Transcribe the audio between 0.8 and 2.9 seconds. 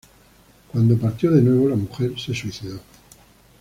partió de nuevo, la mujer se suicidó.